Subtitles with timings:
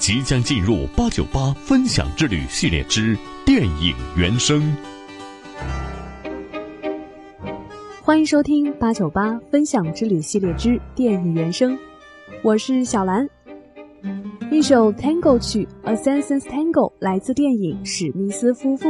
[0.00, 3.14] 即将进入八九八分享之旅系列之
[3.44, 4.74] 电影原声。
[8.00, 11.78] 欢迎收听八九八分享之旅系列之电影原声，
[12.42, 13.28] 我是小兰。
[14.50, 18.88] 一首 Tango 曲《A Sense Tango》来自电影《史密斯夫妇》，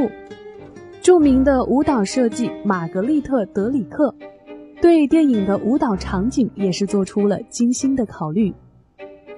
[1.03, 4.15] 著名的舞蹈设计玛格丽特·德里克
[4.81, 8.55] 对电影的舞蹈场景也是做出了精心的考虑。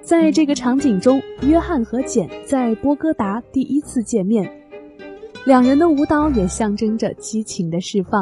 [0.03, 4.45] 在这个场景中，约翰和简在波哥达第一次见面，
[5.45, 8.21] 两人的舞蹈也象征着激情的释放。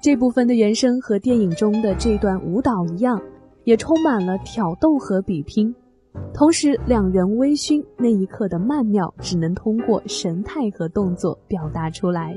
[0.00, 3.20] 这部分的原声和电影中的这段舞蹈一样，
[3.64, 5.74] 也充满了挑逗和比拼。
[6.32, 12.34] 同时，两人微醺那一刻的曼妙，只能通过神态和动作表达出来。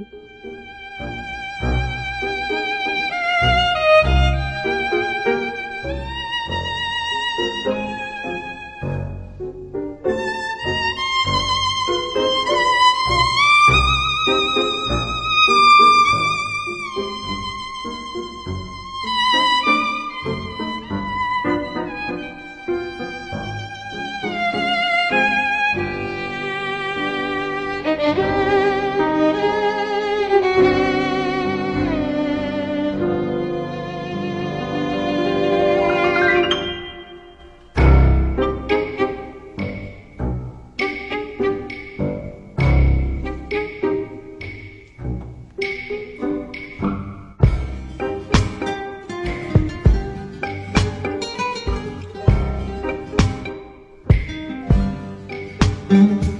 [55.92, 56.31] Mm-hmm.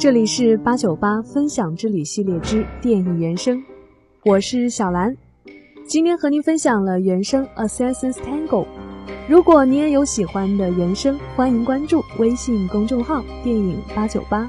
[0.00, 3.62] 这里是八九八分享之旅系列之电影原声，
[4.24, 5.14] 我是小兰，
[5.86, 8.64] 今天和您分享了原声《Assassin's Tango》。
[9.28, 14.48] 如果你也有喜欢的原声，欢迎关注微信公众号“电影八九八”，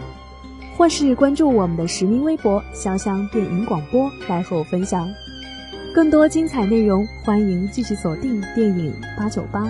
[0.77, 5.05] 或是关注我们的实名微博“潇湘电影广播”来和我分享
[5.93, 7.05] 更多精彩内容。
[7.25, 9.69] 欢迎继续锁定电影八九八。